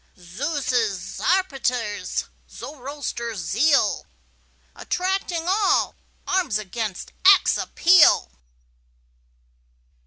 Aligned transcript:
Zeus', 0.17 1.19
Zarpater's, 1.19 2.23
Zoroaster's 2.49 3.37
zeal, 3.37 4.07
Attracting 4.75 5.43
all, 5.47 5.95
arms 6.25 6.57
against 6.57 7.13
acts 7.23 7.55
appeal! 7.55 8.31